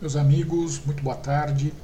Meus 0.00 0.14
amigos, 0.14 0.80
muito 0.86 1.02
boa 1.02 1.16
tarde. 1.16 1.74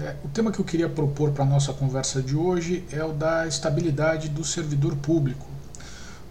É, 0.00 0.14
o 0.24 0.28
tema 0.28 0.52
que 0.52 0.60
eu 0.60 0.64
queria 0.64 0.88
propor 0.88 1.32
para 1.32 1.42
a 1.42 1.46
nossa 1.46 1.72
conversa 1.72 2.22
de 2.22 2.36
hoje 2.36 2.84
é 2.92 3.02
o 3.02 3.12
da 3.12 3.48
estabilidade 3.48 4.28
do 4.28 4.44
servidor 4.44 4.94
público. 4.94 5.44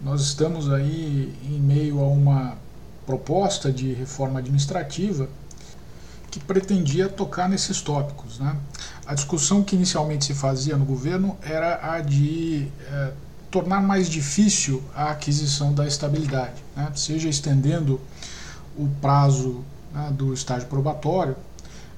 Nós 0.00 0.22
estamos 0.22 0.72
aí 0.72 1.36
em 1.44 1.60
meio 1.60 2.00
a 2.00 2.08
uma 2.08 2.56
proposta 3.04 3.70
de 3.70 3.92
reforma 3.92 4.38
administrativa 4.38 5.28
que 6.30 6.40
pretendia 6.40 7.10
tocar 7.10 7.46
nesses 7.46 7.82
tópicos. 7.82 8.38
Né? 8.38 8.56
A 9.04 9.14
discussão 9.14 9.62
que 9.62 9.76
inicialmente 9.76 10.24
se 10.24 10.32
fazia 10.32 10.78
no 10.78 10.86
governo 10.86 11.36
era 11.42 11.92
a 11.92 12.00
de 12.00 12.68
é, 12.90 13.12
tornar 13.50 13.82
mais 13.82 14.08
difícil 14.08 14.82
a 14.94 15.10
aquisição 15.10 15.74
da 15.74 15.86
estabilidade, 15.86 16.64
né? 16.74 16.90
seja 16.94 17.28
estendendo 17.28 18.00
o 18.78 18.88
prazo 19.02 19.62
né, 19.92 20.10
do 20.12 20.32
estágio 20.32 20.68
probatório 20.68 21.36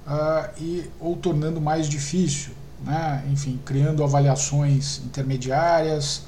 uh, 0.06 0.48
e, 0.58 0.88
ou 0.98 1.16
tornando 1.16 1.60
mais 1.60 1.88
difícil, 1.88 2.52
né, 2.84 3.24
enfim, 3.30 3.60
criando 3.64 4.02
avaliações 4.02 4.98
intermediárias, 5.04 6.22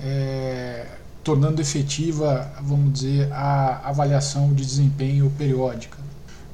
é, 0.00 0.86
tornando 1.24 1.60
efetiva, 1.60 2.52
vamos 2.62 2.92
dizer, 2.92 3.32
a 3.32 3.88
avaliação 3.88 4.52
de 4.52 4.64
desempenho 4.64 5.32
periódica. 5.36 5.98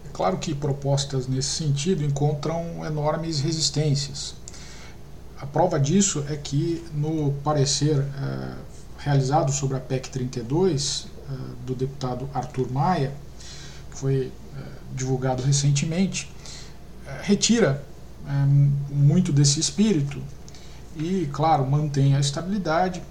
É 0.07 0.09
claro 0.13 0.39
que 0.39 0.55
propostas 0.55 1.27
nesse 1.27 1.51
sentido 1.51 2.03
encontram 2.05 2.85
enormes 2.85 3.41
resistências. 3.41 4.35
A 5.39 5.47
prova 5.47 5.79
disso 5.79 6.25
é 6.29 6.37
que 6.37 6.85
no 6.95 7.33
parecer 7.45 7.99
é, 7.99 8.53
realizado 8.99 9.53
sobre 9.53 9.77
a 9.77 9.81
PEC 9.81 10.09
32 10.09 11.07
é, 11.29 11.35
do 11.67 11.75
deputado 11.75 12.31
Arthur 12.33 12.71
Maia, 12.71 13.13
que 13.91 13.99
foi 13.99 14.33
divulgado 14.95 15.43
recentemente, 15.43 16.31
é, 17.07 17.21
retira 17.23 17.83
é, 18.27 18.31
muito 18.91 19.33
desse 19.33 19.59
espírito 19.61 20.21
e, 20.97 21.29
claro, 21.33 21.67
mantém 21.67 22.15
a 22.15 22.21
estabilidade, 22.21 23.03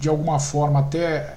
de 0.00 0.08
alguma 0.08 0.40
forma 0.40 0.80
até 0.80 1.36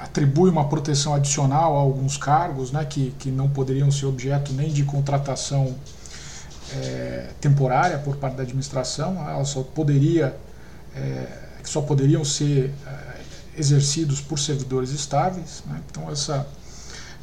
atribui 0.00 0.48
uma 0.48 0.66
proteção 0.68 1.14
adicional 1.14 1.76
a 1.76 1.80
alguns 1.80 2.16
cargos 2.16 2.72
né, 2.72 2.84
que, 2.84 3.10
que 3.18 3.30
não 3.30 3.48
poderiam 3.50 3.90
ser 3.90 4.06
objeto 4.06 4.52
nem 4.52 4.72
de 4.72 4.82
contratação 4.84 5.76
é, 6.72 7.30
temporária 7.40 7.98
por 7.98 8.16
parte 8.16 8.36
da 8.36 8.42
administração, 8.42 9.16
ela 9.28 9.44
só 9.44 9.62
poderia, 9.62 10.36
é, 10.94 11.26
só 11.64 11.82
poderiam 11.82 12.24
ser 12.24 12.72
é, 12.86 13.20
exercidos 13.58 14.20
por 14.20 14.38
servidores 14.38 14.90
estáveis. 14.90 15.62
Né? 15.66 15.80
Então 15.90 16.10
essa 16.10 16.46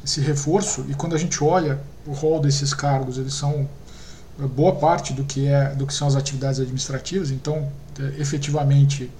esse 0.08 0.22
reforço 0.22 0.86
e 0.88 0.94
quando 0.94 1.14
a 1.14 1.18
gente 1.18 1.44
olha 1.44 1.78
o 2.06 2.12
rol 2.12 2.40
desses 2.40 2.72
cargos, 2.72 3.18
eles 3.18 3.34
são 3.34 3.68
eh, 4.40 4.46
boa 4.46 4.74
parte 4.76 5.12
do 5.12 5.22
que 5.22 5.46
é 5.46 5.74
do 5.74 5.86
que 5.86 5.92
são 5.92 6.08
as 6.08 6.16
atividades 6.16 6.58
administrativas. 6.58 7.30
Então, 7.30 7.70
é, 8.00 8.18
efetivamente, 8.18 9.10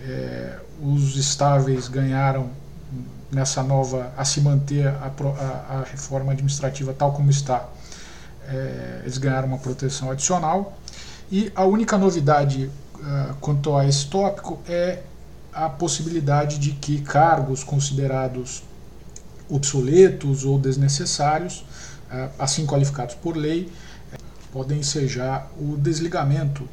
é, 0.00 0.58
os 0.82 1.16
estáveis 1.16 1.88
ganharam 1.88 2.50
nessa 3.32 3.62
nova 3.62 4.12
a 4.16 4.24
se 4.24 4.40
manter 4.40 4.86
a, 4.86 5.10
a, 5.10 5.78
a 5.78 5.84
reforma 5.90 6.32
administrativa 6.32 6.92
tal 6.92 7.12
como 7.12 7.30
está. 7.30 7.66
É, 8.46 9.00
eles 9.02 9.16
ganharam 9.16 9.48
uma 9.48 9.58
proteção 9.58 10.10
adicional 10.10 10.78
e 11.30 11.50
a 11.54 11.64
única 11.64 11.98
novidade 11.98 12.70
uh, 12.94 13.34
quanto 13.40 13.76
a 13.76 13.86
esse 13.86 14.06
tópico 14.06 14.58
é 14.66 15.02
a 15.52 15.68
possibilidade 15.68 16.58
de 16.58 16.72
que 16.72 17.02
cargos 17.02 17.62
considerados 17.62 18.62
obsoletos 19.48 20.44
ou 20.44 20.58
desnecessários, 20.58 21.64
eh, 22.10 22.28
assim 22.38 22.66
qualificados 22.66 23.14
por 23.14 23.36
lei, 23.36 23.70
podem 24.52 24.80
ensejar 24.80 25.50
o 25.58 25.76
desligamento 25.76 26.68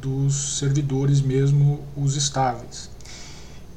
dos 0.00 0.58
servidores, 0.58 1.20
mesmo 1.20 1.80
os 1.96 2.16
estáveis. 2.16 2.90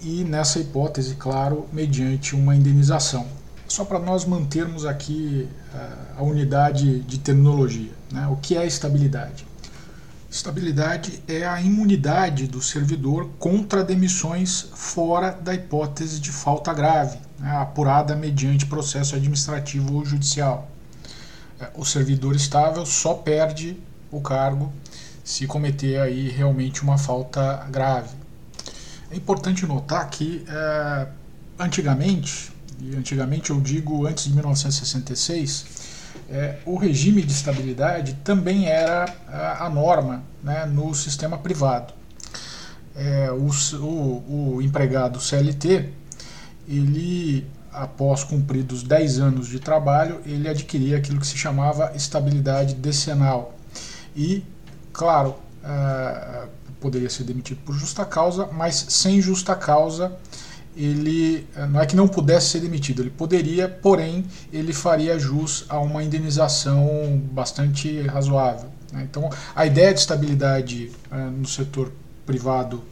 E 0.01 0.23
nessa 0.23 0.59
hipótese, 0.59 1.15
claro, 1.15 1.65
mediante 1.71 2.35
uma 2.35 2.55
indenização. 2.55 3.25
Só 3.67 3.85
para 3.85 3.99
nós 3.99 4.25
mantermos 4.25 4.85
aqui 4.85 5.47
eh, 5.73 5.89
a 6.17 6.23
unidade 6.23 6.99
de 7.01 7.17
terminologia. 7.17 7.91
Né? 8.11 8.27
O 8.27 8.35
que 8.35 8.55
é 8.55 8.65
estabilidade? 8.65 9.45
Estabilidade 10.29 11.23
é 11.27 11.45
a 11.45 11.61
imunidade 11.61 12.47
do 12.47 12.59
servidor 12.61 13.29
contra 13.37 13.83
demissões 13.83 14.67
fora 14.73 15.31
da 15.31 15.53
hipótese 15.53 16.19
de 16.19 16.31
falta 16.31 16.73
grave, 16.73 17.19
apurada 17.51 18.15
mediante 18.15 18.65
processo 18.65 19.15
administrativo 19.15 19.95
ou 19.95 20.05
judicial. 20.05 20.69
É, 21.59 21.69
o 21.75 21.85
servidor 21.85 22.35
estável 22.35 22.85
só 22.85 23.13
perde 23.13 23.77
o 24.11 24.21
cargo 24.21 24.71
se 25.23 25.47
cometer 25.47 25.99
aí 25.99 26.29
realmente 26.29 26.83
uma 26.83 26.97
falta 26.97 27.65
grave. 27.69 28.15
É 29.09 29.15
importante 29.15 29.65
notar 29.65 30.09
que 30.09 30.43
é, 30.47 31.07
antigamente, 31.59 32.51
e 32.79 32.95
antigamente 32.95 33.51
eu 33.51 33.61
digo 33.61 34.05
antes 34.05 34.25
de 34.25 34.33
1966, 34.33 35.65
é, 36.29 36.57
o 36.65 36.75
regime 36.75 37.21
de 37.21 37.31
estabilidade 37.31 38.15
também 38.23 38.65
era 38.67 39.05
a, 39.27 39.65
a 39.65 39.69
norma 39.69 40.23
né, 40.43 40.65
no 40.65 40.93
sistema 40.93 41.37
privado. 41.37 41.93
É, 42.95 43.31
o, 43.31 43.49
o, 43.77 44.55
o, 44.55 44.61
empregado 44.61 45.19
CLT, 45.19 45.89
ele, 46.67 47.45
após 47.71 48.23
cumpridos 48.23 48.83
10 48.83 49.19
anos 49.19 49.47
de 49.47 49.59
trabalho, 49.59 50.21
ele 50.25 50.47
adquiria 50.47 50.97
aquilo 50.97 51.19
que 51.19 51.27
se 51.27 51.37
chamava 51.37 51.91
estabilidade 51.95 52.75
decenal. 52.75 53.55
E, 54.15 54.43
claro, 54.91 55.35
é, 55.63 56.47
poderia 56.79 57.09
ser 57.09 57.23
demitido 57.23 57.59
por 57.65 57.73
justa 57.73 58.05
causa, 58.05 58.47
mas 58.51 58.85
sem 58.89 59.21
justa 59.21 59.55
causa 59.55 60.17
ele 60.75 61.47
eh, 61.55 61.65
não 61.67 61.79
é 61.79 61.85
que 61.85 61.95
não 61.95 62.07
pudesse 62.07 62.47
ser 62.47 62.59
demitido, 62.59 63.01
ele 63.01 63.09
poderia, 63.09 63.69
porém 63.69 64.25
ele 64.51 64.73
faria 64.73 65.17
jus 65.19 65.65
a 65.69 65.79
uma 65.79 66.03
indenização 66.03 67.21
bastante 67.31 68.01
razoável. 68.01 68.69
Né? 68.91 69.07
Então, 69.09 69.29
a 69.55 69.65
ideia 69.65 69.93
de 69.93 69.99
estabilidade 69.99 70.91
uh, 71.11 71.31
no 71.31 71.47
setor 71.47 71.91
privado 72.25 72.83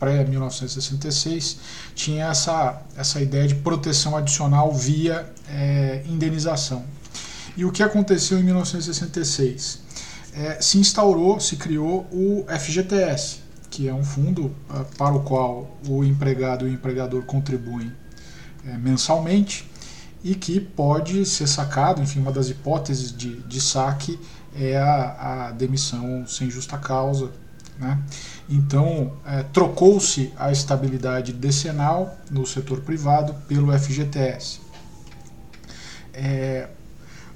pré-1966 0.00 1.58
tinha 1.94 2.26
essa, 2.26 2.82
essa 2.96 3.20
ideia 3.20 3.46
de 3.46 3.54
proteção 3.56 4.16
adicional 4.16 4.72
via 4.72 5.30
é, 5.48 6.02
indenização. 6.06 6.84
E 7.56 7.64
o 7.64 7.70
que 7.70 7.82
aconteceu 7.82 8.38
em 8.38 8.42
1966? 8.42 9.80
É, 10.32 10.60
se 10.60 10.78
instaurou, 10.78 11.38
se 11.38 11.56
criou 11.56 12.08
o 12.12 12.46
FGTS, 12.48 13.40
que 13.68 13.88
é 13.88 13.94
um 13.94 14.02
fundo 14.02 14.46
uh, 14.46 14.84
para 14.96 15.14
o 15.14 15.22
qual 15.22 15.78
o 15.88 16.04
empregado 16.04 16.66
e 16.66 16.70
o 16.70 16.72
empregador 16.72 17.22
contribuem 17.22 17.92
é, 18.66 18.76
mensalmente 18.76 19.70
e 20.22 20.34
que 20.34 20.60
pode 20.60 21.24
ser 21.24 21.46
sacado, 21.46 22.02
enfim, 22.02 22.20
uma 22.20 22.32
das 22.32 22.48
hipóteses 22.48 23.16
de, 23.16 23.36
de 23.42 23.60
saque 23.60 24.18
é 24.54 24.76
a, 24.76 25.48
a 25.48 25.50
demissão 25.52 26.26
sem 26.26 26.50
justa 26.50 26.76
causa. 26.76 27.30
Né? 27.78 27.98
Então, 28.50 29.12
é, 29.24 29.44
trocou-se 29.44 30.32
a 30.36 30.50
estabilidade 30.50 31.32
decenal 31.32 32.18
no 32.30 32.44
setor 32.44 32.80
privado 32.80 33.34
pelo 33.46 33.72
FGTS. 33.78 34.60
É, 36.12 36.68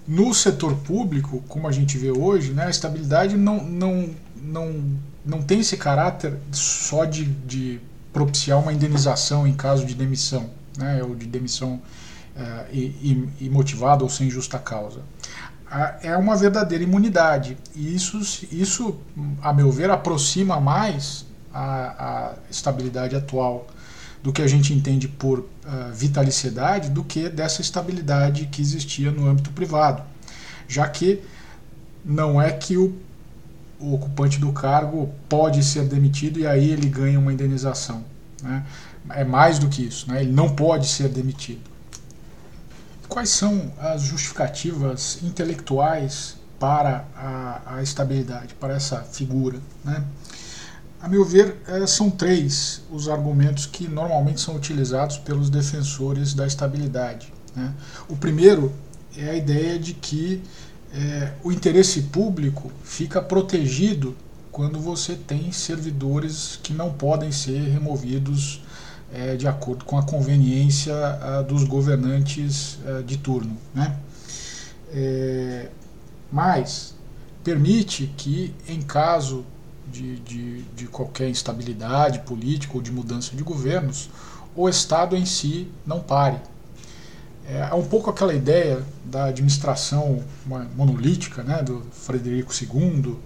no 0.07 0.35
setor 0.35 0.75
público, 0.75 1.43
como 1.49 1.69
a 1.69 1.73
gente 1.73 1.97
vê 1.97 2.11
hoje, 2.11 2.53
né, 2.53 2.67
a 2.67 2.71
estabilidade 2.71 3.37
não, 3.37 3.65
não, 3.65 4.11
não 4.43 4.85
não 5.25 5.43
tem 5.43 5.61
esse 5.61 5.77
caráter 5.77 6.37
só 6.53 7.05
de, 7.05 7.25
de 7.25 7.81
propiciar 8.13 8.61
uma 8.61 8.73
indenização 8.73 9.47
em 9.47 9.55
caso 9.55 9.87
de 9.87 9.95
demissão, 9.95 10.51
né, 10.77 11.03
ou 11.03 11.15
de 11.15 11.27
demissão 11.27 11.81
uh, 12.37 13.35
imotivada 13.41 14.05
ou 14.05 14.11
sem 14.11 14.29
justa 14.29 14.59
causa. 14.59 15.01
É 16.03 16.17
uma 16.17 16.37
verdadeira 16.37 16.85
imunidade. 16.85 17.57
E 17.75 17.95
isso, 17.95 18.19
isso, 18.53 18.97
a 19.43 19.53
meu 19.53 19.71
ver, 19.71 19.91
aproxima 19.91 20.61
mais 20.61 21.27
a, 21.53 21.63
a 21.63 22.33
estabilidade 22.51 23.17
atual 23.17 23.67
do 24.23 24.33
que 24.33 24.41
a 24.41 24.47
gente 24.47 24.73
entende 24.73 25.07
por 25.09 25.41
uh, 25.41 25.47
vitaliciedade 25.93 26.89
do 26.91 27.05
que 27.05 27.29
dessa 27.29 27.61
estabilidade 27.61 28.47
que 28.47 28.63
existia 28.63 29.11
no 29.11 29.29
âmbito 29.29 29.51
privado. 29.51 30.03
Já 30.67 30.89
que 30.89 31.23
não 32.05 32.41
é 32.41 32.51
que 32.51 32.77
o 32.77 32.95
o 33.85 33.95
ocupante 33.95 34.39
do 34.39 34.53
cargo 34.53 35.11
pode 35.29 35.63
ser 35.63 35.87
demitido 35.87 36.39
e 36.39 36.47
aí 36.47 36.71
ele 36.71 36.89
ganha 36.89 37.19
uma 37.19 37.33
indenização. 37.33 38.05
Né? 38.43 38.65
É 39.11 39.25
mais 39.25 39.59
do 39.59 39.69
que 39.69 39.83
isso, 39.83 40.11
né? 40.11 40.23
ele 40.23 40.33
não 40.33 40.55
pode 40.55 40.87
ser 40.87 41.09
demitido. 41.09 41.74
Quais 43.09 43.31
são 43.31 43.73
as 43.79 44.03
justificativas 44.03 45.19
intelectuais 45.23 46.37
para 46.59 47.05
a, 47.17 47.77
a 47.77 47.83
estabilidade, 47.83 48.55
para 48.55 48.75
essa 48.75 49.01
figura? 49.03 49.59
Né? 49.85 50.05
A 51.01 51.09
meu 51.09 51.25
ver, 51.25 51.57
eh, 51.69 51.87
são 51.87 52.11
três 52.11 52.83
os 52.91 53.09
argumentos 53.09 53.67
que 53.67 53.87
normalmente 53.87 54.41
são 54.41 54.57
utilizados 54.57 55.19
pelos 55.19 55.51
defensores 55.51 56.33
da 56.33 56.47
estabilidade. 56.47 57.33
Né? 57.55 57.73
O 58.09 58.17
primeiro 58.17 58.73
é 59.17 59.31
a 59.31 59.35
ideia 59.35 59.79
de 59.79 59.95
que 59.95 60.43
é, 60.93 61.33
o 61.43 61.51
interesse 61.51 62.03
público 62.03 62.71
fica 62.85 63.21
protegido 63.21 64.17
quando 64.53 64.79
você 64.79 65.15
tem 65.17 65.51
servidores 65.51 66.59
que 66.63 66.73
não 66.73 66.93
podem 66.93 67.33
ser 67.33 67.59
removidos 67.71 68.63
é, 69.15 69.37
de 69.37 69.47
acordo 69.47 69.85
com 69.85 69.97
a 69.97 70.03
conveniência 70.03 70.93
dos 71.47 71.63
governantes 71.65 72.79
a, 72.85 73.01
de 73.03 73.17
turno. 73.17 73.57
Né? 73.73 73.97
É, 74.93 75.69
mas 76.33 76.95
permite 77.45 78.13
que, 78.17 78.53
em 78.69 78.83
caso 78.83 79.45
de, 79.91 80.17
de, 80.21 80.63
de 80.63 80.87
qualquer 80.87 81.29
instabilidade 81.29 82.21
política 82.21 82.75
ou 82.75 82.83
de 82.83 82.91
mudança 82.91 83.37
de 83.37 83.43
governos, 83.45 84.11
o 84.57 84.69
Estado 84.69 85.17
em 85.17 85.25
si 85.25 85.69
não 85.87 86.01
pare. 86.01 86.39
É, 87.47 87.69
é 87.71 87.75
um 87.75 87.85
pouco 87.85 88.11
aquela 88.11 88.35
ideia 88.35 88.83
da 89.05 89.27
administração 89.27 90.25
monolítica 90.75 91.43
né, 91.45 91.63
do 91.63 91.83
Frederico 91.93 92.53
II, 92.53 93.17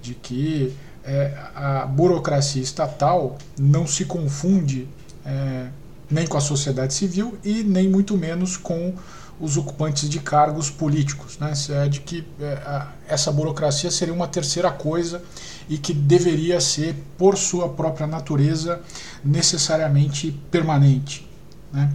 de 0.00 0.14
que 0.14 0.74
é, 1.04 1.36
a 1.54 1.86
burocracia 1.86 2.62
estatal 2.62 3.36
não 3.58 3.86
se 3.86 4.04
confunde 4.04 4.88
é, 5.26 5.68
nem 6.10 6.26
com 6.26 6.38
a 6.38 6.40
sociedade 6.40 6.94
civil 6.94 7.36
e 7.44 7.62
nem 7.62 7.88
muito 7.88 8.16
menos 8.16 8.56
com 8.56 8.94
os 9.38 9.56
ocupantes 9.56 10.08
de 10.08 10.20
cargos 10.20 10.70
políticos. 10.70 11.38
Né? 11.38 11.52
É 11.70 11.88
de 11.88 12.00
que 12.00 12.26
é, 12.40 12.54
a, 12.64 12.92
essa 13.08 13.30
burocracia 13.30 13.90
seria 13.90 14.14
uma 14.14 14.28
terceira 14.28 14.70
coisa 14.70 15.22
e 15.68 15.76
que 15.76 15.92
deveria 15.92 16.60
ser, 16.60 16.94
por 17.18 17.36
sua 17.36 17.68
própria 17.68 18.06
natureza, 18.06 18.80
necessariamente 19.24 20.30
permanente. 20.50 21.28
Né? 21.72 21.92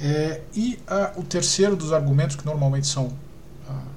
É, 0.00 0.40
e 0.54 0.78
a, 0.86 1.12
o 1.16 1.22
terceiro 1.22 1.76
dos 1.76 1.92
argumentos 1.92 2.36
que 2.36 2.44
normalmente 2.44 2.86
são 2.86 3.12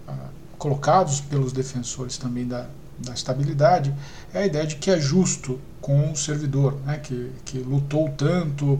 a, 0.08 0.30
colocados 0.58 1.20
pelos 1.20 1.52
defensores 1.52 2.18
também 2.18 2.48
da, 2.48 2.68
da 3.00 3.14
estabilidade 3.14 3.94
é 4.34 4.44
a 4.44 4.46
ideia 4.46 4.66
de 4.66 4.76
que 4.76 4.92
é 4.92 5.00
justo 5.00 5.60
com 5.82 6.12
o 6.12 6.16
servidor, 6.16 6.78
né, 6.86 7.00
que, 7.00 7.32
que 7.44 7.58
lutou 7.58 8.10
tanto, 8.10 8.80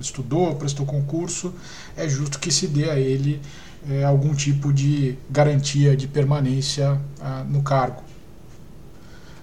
estudou, 0.00 0.54
prestou 0.56 0.84
concurso, 0.84 1.54
é 1.96 2.08
justo 2.08 2.38
que 2.38 2.50
se 2.50 2.66
dê 2.66 2.90
a 2.90 2.98
ele 2.98 3.40
é, 3.88 4.04
algum 4.04 4.34
tipo 4.34 4.72
de 4.72 5.18
garantia 5.30 5.96
de 5.96 6.06
permanência 6.06 7.00
ah, 7.20 7.44
no 7.48 7.62
cargo. 7.62 8.02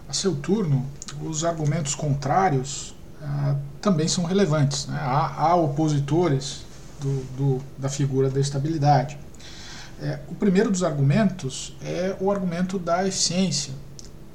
A 0.07 0.13
seu 0.13 0.35
turno, 0.35 0.85
os 1.21 1.43
argumentos 1.43 1.93
contrários 1.93 2.95
ah, 3.21 3.55
também 3.81 4.07
são 4.07 4.23
relevantes. 4.23 4.87
Né? 4.87 4.97
Há, 4.99 5.41
há, 5.41 5.55
opositores 5.55 6.63
do, 6.99 7.23
do, 7.35 7.61
da 7.77 7.89
figura 7.89 8.29
da 8.29 8.39
estabilidade. 8.39 9.17
É, 10.01 10.19
o 10.29 10.35
primeiro 10.35 10.71
dos 10.71 10.83
argumentos 10.83 11.75
é 11.83 12.15
o 12.21 12.31
argumento 12.31 12.79
da 12.79 13.05
eficiência. 13.05 13.73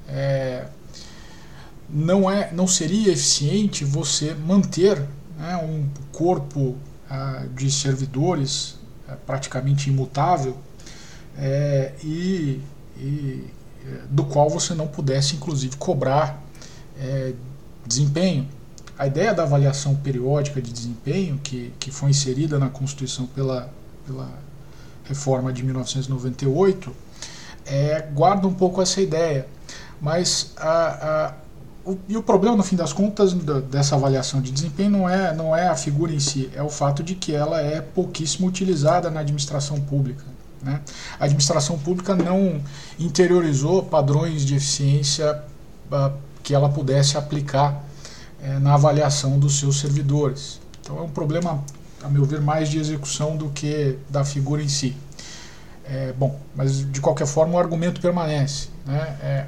É, 0.07 0.67
não, 1.89 2.31
é, 2.31 2.53
não 2.53 2.67
seria 2.67 3.13
eficiente 3.13 3.85
você 3.85 4.35
manter 4.35 5.01
né, 5.39 5.57
um 5.57 5.89
corpo 6.13 6.77
ah, 7.09 7.45
de 7.55 7.71
servidores 7.71 8.77
ah, 9.09 9.17
praticamente 9.27 9.91
imutável 9.91 10.57
é, 11.37 11.93
e, 12.03 12.61
e, 12.97 13.45
do 14.09 14.25
qual 14.25 14.49
você 14.49 14.75
não 14.75 14.87
pudesse, 14.87 15.37
inclusive, 15.37 15.77
cobrar 15.77 16.43
é, 16.99 17.35
desempenho. 17.87 18.49
A 18.99 19.07
ideia 19.07 19.35
da 19.35 19.43
avaliação 19.43 19.97
periódica 19.97 20.63
de 20.63 20.73
desempenho, 20.73 21.39
que, 21.43 21.73
que 21.79 21.91
foi 21.91 22.11
inserida 22.11 22.59
na 22.59 22.71
Constituição 22.71 23.27
pela, 23.27 23.69
pela 24.07 24.31
reforma 25.05 25.53
de 25.53 25.65
1998, 25.65 26.95
é, 27.67 28.01
guarda 28.15 28.47
um 28.47 28.55
pouco 28.55 28.81
essa 28.81 29.01
ideia. 29.01 29.47
Mas 30.01 30.53
a, 30.57 31.27
a 31.27 31.35
o, 31.85 31.99
e 32.09 32.17
o 32.17 32.23
problema, 32.23 32.57
no 32.57 32.63
fim 32.63 32.77
das 32.77 32.93
contas, 32.93 33.35
dessa 33.71 33.95
avaliação 33.95 34.41
de 34.41 34.51
desempenho 34.51 34.91
não 34.91 35.09
é, 35.09 35.35
não 35.35 35.55
é 35.55 35.69
a 35.69 35.77
figura 35.77 36.13
em 36.13 36.19
si, 36.19 36.51
é 36.55 36.63
o 36.63 36.71
fato 36.71 37.03
de 37.03 37.15
que 37.15 37.35
ela 37.35 37.61
é 37.61 37.81
pouquíssimo 37.81 38.49
utilizada 38.49 39.11
na 39.11 39.21
administração 39.21 39.81
pública. 39.81 40.25
Né? 40.63 40.81
A 41.21 41.25
administração 41.25 41.79
pública 41.79 42.15
não 42.15 42.61
interiorizou 42.99 43.83
padrões 43.83 44.45
de 44.47 44.57
eficiência 44.57 45.43
uh, 45.93 46.13
que 46.43 46.55
ela 46.55 46.71
pudesse 46.71 47.19
aplicar 47.19 47.85
uh, 48.43 48.61
na 48.61 48.75
avaliação 48.75 49.39
dos 49.39 49.59
seus 49.59 49.79
servidores. 49.79 50.61
Então 50.81 50.99
é 50.99 51.03
um 51.03 51.11
problema, 51.11 51.63
a 52.03 52.09
meu 52.09 52.25
ver, 52.25 52.41
mais 52.41 52.71
de 52.71 52.79
execução 52.79 53.37
do 53.37 53.51
que 53.51 53.99
da 54.09 54.25
figura 54.25 54.63
em 54.63 54.69
si. 54.69 54.97
É, 55.87 56.15
bom, 56.15 56.41
mas 56.57 56.91
de 56.91 56.99
qualquer 56.99 57.27
forma 57.27 57.55
o 57.55 57.59
argumento 57.59 58.01
permanece. 58.01 58.69
Né? 58.87 59.19
É, 59.23 59.47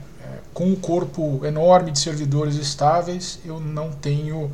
com 0.57 0.65
um 0.65 0.75
corpo 0.75 1.45
enorme 1.45 1.93
de 1.93 1.99
servidores 1.99 2.55
estáveis, 2.55 3.39
eu 3.45 3.61
não 3.61 3.91
tenho 3.93 4.51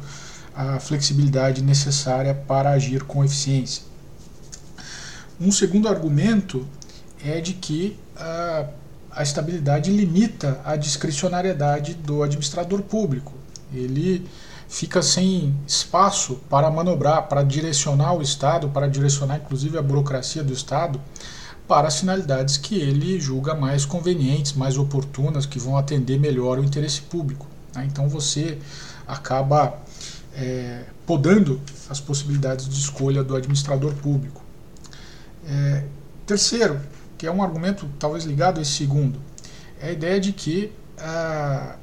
a 0.52 0.80
flexibilidade 0.80 1.62
necessária 1.62 2.34
para 2.34 2.70
agir 2.70 3.04
com 3.04 3.24
eficiência. 3.24 3.84
Um 5.40 5.52
segundo 5.52 5.86
argumento 5.88 6.66
é 7.24 7.40
de 7.40 7.52
que 7.52 7.96
a, 8.16 8.64
a 9.12 9.22
estabilidade 9.22 9.92
limita 9.92 10.60
a 10.64 10.74
discricionariedade 10.74 11.94
do 11.94 12.24
administrador 12.24 12.82
público. 12.82 13.34
Ele 13.72 14.26
fica 14.68 15.02
sem 15.02 15.54
espaço 15.68 16.40
para 16.50 16.68
manobrar, 16.68 17.28
para 17.28 17.44
direcionar 17.44 18.12
o 18.14 18.22
Estado, 18.22 18.68
para 18.70 18.88
direcionar 18.88 19.36
inclusive 19.36 19.78
a 19.78 19.82
burocracia 19.82 20.42
do 20.42 20.52
Estado 20.52 21.00
para 21.72 21.88
as 21.88 22.00
finalidades 22.00 22.58
que 22.58 22.74
ele 22.74 23.18
julga 23.18 23.54
mais 23.54 23.86
convenientes, 23.86 24.52
mais 24.52 24.76
oportunas, 24.76 25.46
que 25.46 25.58
vão 25.58 25.78
atender 25.78 26.20
melhor 26.20 26.58
o 26.58 26.62
interesse 26.62 27.00
público. 27.00 27.46
Né? 27.74 27.88
Então 27.90 28.10
você 28.10 28.58
acaba 29.08 29.78
é, 30.34 30.84
podando 31.06 31.58
as 31.88 31.98
possibilidades 31.98 32.68
de 32.68 32.78
escolha 32.78 33.24
do 33.24 33.34
administrador 33.34 33.94
público. 33.94 34.42
É, 35.46 35.84
terceiro, 36.26 36.78
que 37.16 37.26
é 37.26 37.32
um 37.32 37.42
argumento 37.42 37.88
talvez 37.98 38.24
ligado 38.24 38.58
a 38.58 38.62
esse 38.62 38.72
segundo, 38.72 39.18
é 39.80 39.88
a 39.88 39.92
ideia 39.92 40.20
de 40.20 40.30
que 40.34 40.70
ah, 40.98 41.76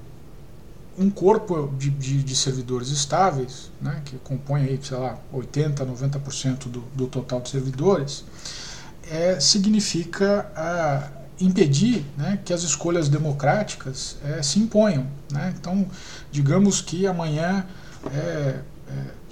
um 0.99 1.09
corpo 1.09 1.73
de, 1.79 1.89
de, 1.89 2.21
de, 2.21 2.35
servidores 2.35 2.89
estáveis, 2.89 3.71
né, 3.81 4.03
que 4.05 4.17
compõe 4.19 4.65
aí, 4.65 4.79
sei 4.83 4.97
lá, 4.97 5.17
80, 5.33 5.83
90% 5.83 6.67
do, 6.67 6.81
do 6.93 7.07
total 7.07 7.41
de 7.41 7.49
servidores, 7.49 8.23
é, 9.09 9.39
significa 9.39 10.51
ah, 10.55 11.09
impedir 11.39 12.05
né, 12.17 12.39
que 12.43 12.53
as 12.53 12.63
escolhas 12.63 13.09
democráticas 13.09 14.17
é, 14.23 14.41
se 14.41 14.59
imponham. 14.59 15.07
Né? 15.31 15.53
Então, 15.57 15.85
digamos 16.31 16.81
que 16.81 17.07
amanhã 17.07 17.65
é, 18.13 18.17
é, 18.17 18.61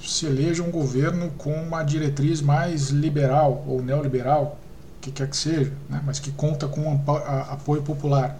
se 0.01 0.25
eleja 0.25 0.63
um 0.63 0.71
governo 0.71 1.31
com 1.37 1.53
uma 1.53 1.83
diretriz 1.83 2.41
mais 2.41 2.89
liberal 2.89 3.63
ou 3.67 3.81
neoliberal, 3.81 4.59
que 5.01 5.11
quer 5.11 5.29
que 5.29 5.37
seja, 5.37 5.73
né, 5.89 6.01
mas 6.05 6.19
que 6.19 6.31
conta 6.31 6.67
com 6.67 7.01
apoio 7.49 7.81
popular. 7.81 8.39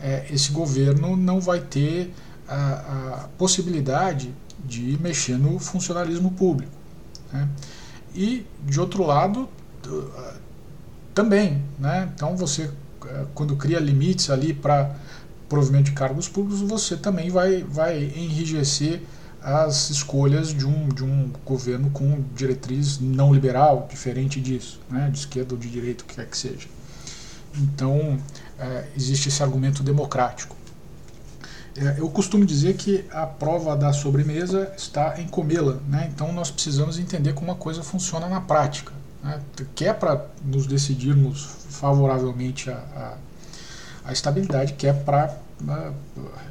É, 0.00 0.26
esse 0.30 0.52
governo 0.52 1.16
não 1.16 1.40
vai 1.40 1.60
ter 1.60 2.12
a, 2.46 3.24
a, 3.24 3.28
possibilidade 3.38 4.32
de 4.64 4.98
mexer 5.00 5.38
no 5.38 5.58
funcionalismo 5.58 6.30
público. 6.32 6.72
Né? 7.32 7.48
E, 8.14 8.46
de 8.64 8.80
outro 8.80 9.04
lado, 9.04 9.48
também. 11.16 11.62
Né? 11.78 12.08
Então 12.14 12.36
você, 12.36 12.70
eh, 13.06 13.24
quando 13.34 13.56
cria 13.56 13.80
limites 13.80 14.28
ali 14.28 14.52
para 14.52 14.94
provimento 15.48 15.84
de 15.84 15.92
cargos 15.92 16.28
públicos, 16.28 16.60
você 16.60 16.94
também 16.94 17.30
vai, 17.30 17.64
vai 17.64 18.04
enrijecer 18.04 19.00
as 19.42 19.88
escolhas 19.88 20.52
de 20.52 20.66
um, 20.66 20.88
de 20.88 21.02
um 21.02 21.30
governo 21.44 21.88
com 21.90 22.22
diretriz 22.34 22.98
não 23.00 23.32
liberal, 23.32 23.86
diferente 23.88 24.40
disso, 24.40 24.78
né? 24.90 25.08
de 25.10 25.18
esquerda 25.18 25.54
ou 25.54 25.58
de 25.58 25.70
direita, 25.70 26.04
o 26.04 26.06
que 26.06 26.16
quer 26.16 26.26
que 26.26 26.36
seja. 26.36 26.68
Então, 27.56 28.18
é, 28.58 28.88
existe 28.94 29.28
esse 29.28 29.42
argumento 29.42 29.82
democrático. 29.82 30.54
É, 31.76 31.94
eu 31.98 32.10
costumo 32.10 32.44
dizer 32.44 32.74
que 32.76 33.06
a 33.10 33.24
prova 33.24 33.74
da 33.74 33.92
sobremesa 33.92 34.70
está 34.76 35.18
em 35.18 35.26
comê-la, 35.26 35.78
né? 35.88 36.10
então 36.12 36.30
nós 36.32 36.50
precisamos 36.50 36.98
entender 36.98 37.32
como 37.32 37.52
a 37.52 37.54
coisa 37.54 37.82
funciona 37.82 38.28
na 38.28 38.40
prática 38.42 38.92
né, 39.26 39.40
quer 39.74 39.98
para 39.98 40.24
nos 40.44 40.66
decidirmos 40.66 41.44
favoravelmente 41.68 42.70
a, 42.70 42.76
a, 42.76 43.14
a 44.06 44.12
estabilidade, 44.12 44.74
quer 44.74 45.04
para 45.04 45.36
né, 45.60 45.92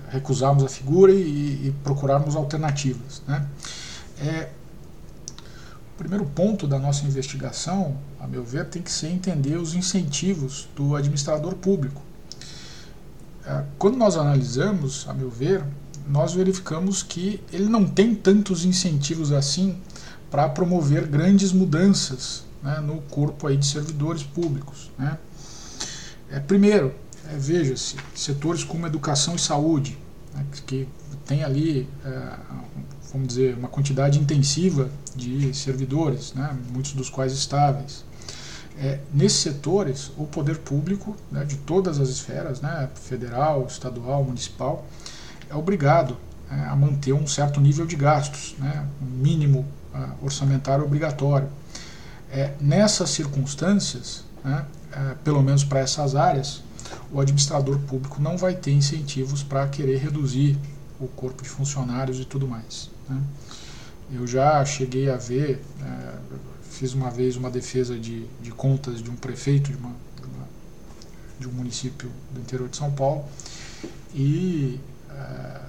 recusarmos 0.09 0.63
a 0.63 0.67
figura 0.67 1.11
e, 1.13 1.67
e 1.67 1.75
procurarmos 1.83 2.35
alternativas. 2.35 3.21
Né. 3.25 3.47
É, 4.19 4.49
o 5.93 5.97
primeiro 5.97 6.25
ponto 6.25 6.67
da 6.67 6.77
nossa 6.77 7.05
investigação, 7.05 7.97
a 8.19 8.27
meu 8.27 8.43
ver, 8.43 8.65
tem 8.65 8.81
que 8.81 8.91
ser 8.91 9.07
entender 9.07 9.55
os 9.55 9.73
incentivos 9.73 10.67
do 10.75 10.95
administrador 10.95 11.55
público. 11.55 12.01
É, 13.45 13.63
quando 13.79 13.95
nós 13.95 14.17
analisamos, 14.17 15.05
a 15.07 15.13
meu 15.13 15.29
ver, 15.29 15.63
nós 16.07 16.33
verificamos 16.33 17.01
que 17.01 17.41
ele 17.53 17.69
não 17.69 17.85
tem 17.85 18.13
tantos 18.13 18.65
incentivos 18.65 19.31
assim 19.31 19.77
para 20.29 20.49
promover 20.49 21.07
grandes 21.07 21.53
mudanças 21.53 22.43
né, 22.65 22.79
no 22.79 22.99
corpo 23.03 23.47
aí 23.47 23.55
de 23.55 23.65
servidores 23.65 24.23
públicos. 24.23 24.91
Né. 24.97 25.17
É, 26.31 26.39
primeiro, 26.39 26.93
é, 27.31 27.37
veja-se, 27.37 27.95
setores 28.15 28.63
como 28.63 28.87
educação 28.87 29.35
e 29.35 29.39
saúde, 29.39 29.97
né, 30.33 30.43
que 30.65 30.87
tem 31.27 31.43
ali, 31.43 31.87
é, 32.03 32.33
vamos 33.13 33.27
dizer, 33.27 33.55
uma 33.55 33.67
quantidade 33.67 34.19
intensiva 34.19 34.89
de 35.15 35.53
servidores, 35.53 36.33
né, 36.33 36.57
muitos 36.73 36.93
dos 36.93 37.09
quais 37.09 37.31
estáveis. 37.31 38.03
É, 38.77 38.99
nesses 39.13 39.39
setores, 39.39 40.11
o 40.17 40.25
poder 40.25 40.57
público, 40.57 41.15
né, 41.31 41.45
de 41.45 41.55
todas 41.57 41.99
as 41.99 42.09
esferas, 42.09 42.59
né, 42.59 42.89
federal, 42.95 43.65
estadual, 43.67 44.23
municipal, 44.23 44.85
é 45.49 45.55
obrigado 45.55 46.17
é, 46.51 46.55
a 46.55 46.75
manter 46.75 47.13
um 47.13 47.27
certo 47.27 47.61
nível 47.61 47.85
de 47.85 47.95
gastos, 47.95 48.55
né, 48.57 48.85
um 49.01 49.05
mínimo 49.05 49.65
uh, 49.93 50.25
orçamentário 50.25 50.83
obrigatório. 50.83 51.47
É, 52.35 52.53
nessas 52.59 53.11
circunstâncias, 53.11 54.25
né, 54.43 54.65
é, 54.91 55.15
pelo 55.23 55.41
menos 55.41 55.63
para 55.63 55.79
essas 55.79 56.15
áreas, 56.15 56.61
o 57.09 57.21
administrador 57.21 57.79
público 57.79 58.21
não 58.21 58.37
vai 58.37 58.53
ter 58.53 58.71
incentivos 58.71 59.41
para 59.41 59.65
querer 59.69 59.99
reduzir 59.99 60.59
o 60.99 61.07
corpo 61.07 61.41
de 61.41 61.47
funcionários 61.47 62.19
e 62.19 62.25
tudo 62.25 62.45
mais. 62.45 62.89
Né. 63.07 63.21
Eu 64.11 64.27
já 64.27 64.65
cheguei 64.65 65.09
a 65.09 65.15
ver, 65.15 65.63
é, 65.81 66.15
fiz 66.69 66.93
uma 66.93 67.09
vez 67.09 67.37
uma 67.37 67.49
defesa 67.49 67.97
de, 67.97 68.25
de 68.41 68.51
contas 68.51 69.01
de 69.01 69.09
um 69.09 69.15
prefeito 69.15 69.71
de, 69.71 69.77
uma, 69.77 69.93
de, 70.17 70.27
uma, 70.27 70.47
de 71.39 71.47
um 71.47 71.51
município 71.53 72.11
do 72.33 72.41
interior 72.41 72.67
de 72.67 72.75
São 72.75 72.91
Paulo 72.91 73.23
e 74.13 74.77
é, 75.09 75.61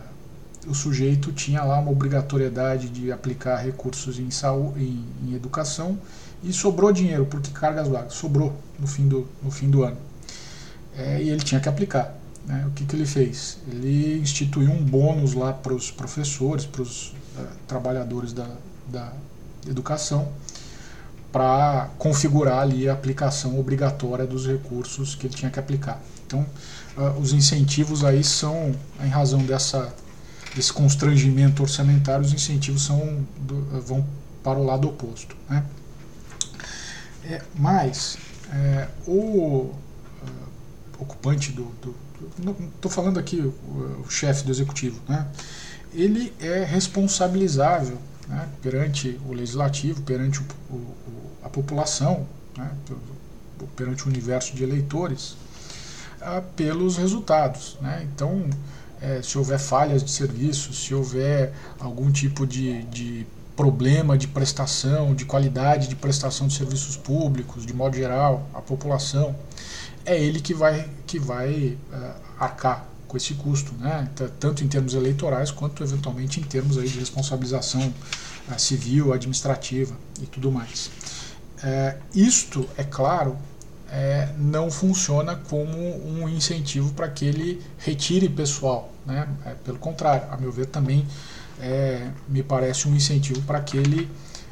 o 0.66 0.74
sujeito 0.74 1.30
tinha 1.30 1.62
lá 1.62 1.78
uma 1.78 1.92
obrigatoriedade 1.92 2.88
de 2.88 3.12
aplicar 3.12 3.56
recursos 3.58 4.18
em, 4.18 4.32
saúde, 4.32 4.82
em, 4.82 5.04
em 5.28 5.34
educação 5.34 5.96
e 6.42 6.52
sobrou 6.52 6.92
dinheiro, 6.92 7.26
porque 7.26 7.50
cargas 7.50 7.88
vagas, 7.88 8.14
sobrou 8.14 8.54
no 8.78 8.86
fim 8.86 9.08
do, 9.08 9.26
no 9.42 9.50
fim 9.50 9.70
do 9.70 9.82
ano. 9.82 9.96
É, 10.96 11.22
e 11.22 11.28
ele 11.28 11.40
tinha 11.40 11.60
que 11.60 11.68
aplicar. 11.68 12.14
Né? 12.46 12.64
O 12.68 12.70
que, 12.70 12.84
que 12.84 12.94
ele 12.96 13.06
fez? 13.06 13.58
Ele 13.68 14.18
instituiu 14.18 14.70
um 14.70 14.82
bônus 14.82 15.34
lá 15.34 15.52
para 15.52 15.74
os 15.74 15.90
professores, 15.90 16.64
para 16.64 16.82
os 16.82 17.08
uh, 17.08 17.46
trabalhadores 17.66 18.32
da, 18.32 18.48
da 18.88 19.12
educação, 19.68 20.28
para 21.32 21.90
configurar 21.98 22.60
ali 22.60 22.88
a 22.88 22.92
aplicação 22.92 23.58
obrigatória 23.58 24.26
dos 24.26 24.46
recursos 24.46 25.14
que 25.14 25.26
ele 25.26 25.34
tinha 25.34 25.50
que 25.50 25.58
aplicar. 25.58 26.00
Então, 26.26 26.46
uh, 26.96 27.18
os 27.20 27.32
incentivos 27.32 28.04
aí 28.04 28.22
são, 28.22 28.74
em 29.02 29.08
razão 29.08 29.40
dessa 29.44 29.92
desse 30.56 30.72
constrangimento 30.72 31.62
orçamentário, 31.62 32.24
os 32.24 32.32
incentivos 32.32 32.82
são 32.82 33.26
do, 33.38 33.82
vão 33.82 34.04
para 34.42 34.58
o 34.58 34.64
lado 34.64 34.88
oposto. 34.88 35.36
Né? 35.50 35.62
É, 37.28 37.42
mas 37.56 38.16
é, 38.52 38.88
o 39.06 39.12
uh, 39.12 39.74
ocupante 40.98 41.52
do. 41.52 41.74
Estou 42.76 42.90
falando 42.90 43.18
aqui 43.18 43.40
o, 43.40 44.02
o 44.04 44.10
chefe 44.10 44.44
do 44.44 44.50
executivo, 44.50 45.00
né? 45.08 45.26
ele 45.92 46.32
é 46.40 46.64
responsabilizável 46.64 47.98
né, 48.28 48.48
perante 48.62 49.20
o 49.28 49.32
legislativo, 49.32 50.02
perante 50.02 50.40
o, 50.40 50.74
o, 50.74 50.96
a 51.42 51.48
população, 51.48 52.26
né, 52.56 52.70
perante 53.74 54.04
o 54.04 54.08
universo 54.08 54.54
de 54.54 54.62
eleitores, 54.62 55.36
uh, 56.20 56.42
pelos 56.54 56.96
resultados. 56.96 57.76
Né? 57.80 58.08
Então, 58.12 58.48
é, 59.00 59.20
se 59.22 59.36
houver 59.36 59.58
falhas 59.58 60.02
de 60.02 60.10
serviço, 60.10 60.72
se 60.72 60.94
houver 60.94 61.52
algum 61.78 62.10
tipo 62.10 62.46
de, 62.46 62.82
de 62.84 63.26
problema 63.56 64.18
de 64.18 64.28
prestação, 64.28 65.14
de 65.14 65.24
qualidade 65.24 65.88
de 65.88 65.96
prestação 65.96 66.46
de 66.46 66.54
serviços 66.54 66.96
públicos, 66.96 67.64
de 67.64 67.72
modo 67.72 67.96
geral, 67.96 68.46
a 68.52 68.60
população, 68.60 69.34
é 70.04 70.20
ele 70.22 70.40
que 70.40 70.54
vai, 70.54 70.88
que 71.06 71.18
vai 71.18 71.78
uh, 71.92 72.12
arcar 72.38 72.86
com 73.08 73.16
esse 73.16 73.34
custo, 73.34 73.72
né? 73.78 74.08
tanto 74.38 74.62
em 74.62 74.68
termos 74.68 74.94
eleitorais 74.94 75.50
quanto 75.50 75.82
eventualmente 75.82 76.38
em 76.38 76.42
termos 76.42 76.76
aí 76.76 76.88
de 76.88 76.98
responsabilização 76.98 77.92
uh, 78.48 78.58
civil, 78.58 79.12
administrativa 79.12 79.96
e 80.20 80.26
tudo 80.26 80.52
mais. 80.52 80.90
Uh, 81.58 81.98
isto, 82.14 82.68
é 82.76 82.84
claro, 82.84 83.36
não 84.36 84.68
funciona 84.68 85.36
como 85.36 85.78
um 85.78 86.28
incentivo 86.28 86.92
para 86.92 87.08
que 87.08 87.24
ele 87.24 87.62
retire 87.78 88.28
pessoal. 88.28 88.92
Né? 89.06 89.28
Pelo 89.64 89.78
contrário, 89.78 90.26
a 90.28 90.36
meu 90.36 90.50
ver, 90.50 90.66
também 90.66 91.06
é, 91.60 92.10
me 92.28 92.42
parece 92.42 92.88
um 92.88 92.94
incentivo 92.94 93.42
para 93.42 93.60
que 93.60 93.76
ele 93.76 94.08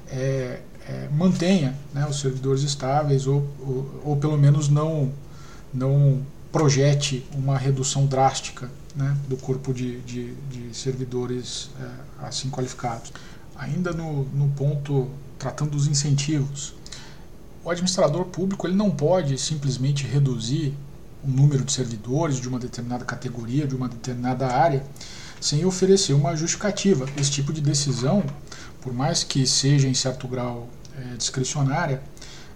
é, 0.08 0.60
é, 0.88 1.08
mantenha 1.12 1.74
né, 1.92 2.06
os 2.08 2.20
servidores 2.20 2.62
estáveis 2.62 3.26
ou, 3.26 3.46
ou, 3.60 4.00
ou, 4.04 4.16
pelo 4.16 4.36
menos 4.36 4.68
não, 4.68 5.12
não 5.72 6.22
projete 6.52 7.26
uma 7.34 7.56
redução 7.58 8.06
drástica 8.06 8.70
né, 8.94 9.16
do 9.28 9.36
corpo 9.36 9.72
de, 9.72 10.00
de, 10.02 10.34
de 10.34 10.76
servidores 10.76 11.70
é, 11.80 12.26
assim 12.26 12.50
qualificados. 12.50 13.12
Ainda 13.56 13.92
no, 13.92 14.24
no 14.24 14.48
ponto 14.50 15.08
tratando 15.38 15.72
dos 15.72 15.86
incentivos, 15.86 16.74
o 17.64 17.70
administrador 17.70 18.26
público 18.26 18.66
ele 18.66 18.76
não 18.76 18.90
pode 18.90 19.38
simplesmente 19.38 20.06
reduzir 20.06 20.74
o 21.24 21.30
número 21.30 21.64
de 21.64 21.72
servidores 21.72 22.36
de 22.36 22.48
uma 22.48 22.58
determinada 22.58 23.04
categoria, 23.04 23.66
de 23.66 23.74
uma 23.74 23.88
determinada 23.88 24.46
área, 24.46 24.84
sem 25.40 25.64
oferecer 25.64 26.12
uma 26.12 26.36
justificativa. 26.36 27.06
Esse 27.16 27.30
tipo 27.30 27.52
de 27.52 27.60
decisão, 27.60 28.22
por 28.80 28.92
mais 28.92 29.24
que 29.24 29.46
seja 29.46 29.88
em 29.88 29.94
certo 29.94 30.26
grau 30.28 30.68
é, 30.98 31.16
discricionária, 31.16 32.02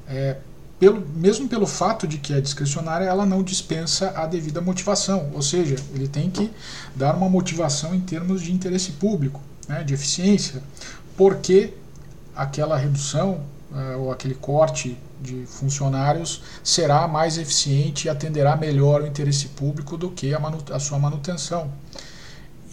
é, 0.09 0.37
pelo, 0.79 1.05
mesmo 1.17 1.49
pelo 1.49 1.67
fato 1.67 2.07
de 2.07 2.19
que 2.19 2.33
é 2.33 2.41
discricionária, 2.41 3.05
ela 3.05 3.27
não 3.27 3.43
dispensa 3.43 4.13
a 4.17 4.27
devida 4.27 4.61
motivação, 4.61 5.31
ou 5.35 5.43
seja, 5.43 5.77
ele 5.93 6.07
tem 6.07 6.31
que 6.31 6.51
dar 6.95 7.17
uma 7.17 7.29
motivação 7.29 7.95
em 7.95 8.01
termos 8.01 8.43
de 8.43 8.53
interesse 8.53 8.93
público, 8.93 9.41
né, 9.67 9.83
de 9.83 9.93
eficiência, 9.95 10.63
porque 11.17 11.75
aquela 12.35 12.77
redução 12.77 13.41
é, 13.75 13.97
ou 13.97 14.13
aquele 14.13 14.35
corte 14.35 14.97
de 15.21 15.45
funcionários 15.47 16.43
será 16.63 17.09
mais 17.09 17.39
eficiente 17.39 18.07
e 18.07 18.09
atenderá 18.09 18.57
melhor 18.57 19.03
o 19.03 19.07
interesse 19.07 19.49
público 19.49 19.97
do 19.97 20.11
que 20.11 20.33
a, 20.33 20.39
a 20.73 20.79
sua 20.79 20.99
manutenção. 20.99 21.71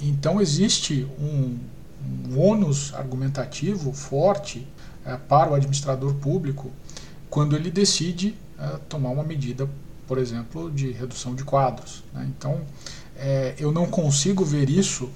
Então 0.02 0.42
existe 0.42 1.08
um, 1.20 1.58
um 2.30 2.40
ônus 2.40 2.94
argumentativo 2.94 3.94
forte 3.94 4.68
é, 5.06 5.16
para 5.16 5.52
o 5.52 5.54
administrador 5.54 6.14
público 6.16 6.72
quando 7.30 7.56
ele 7.56 7.72
decide 7.72 8.36
é, 8.60 8.80
tomar 8.90 9.10
uma 9.10 9.24
medida, 9.24 9.70
por 10.08 10.18
exemplo, 10.18 10.72
de 10.72 10.92
redução 10.92 11.36
de 11.36 11.44
quadros. 11.44 12.04
Né? 12.14 12.30
Então 12.36 12.62
é, 13.18 13.56
eu 13.58 13.72
não 13.72 13.86
consigo 13.86 14.44
ver 14.44 14.70
isso 14.70 15.10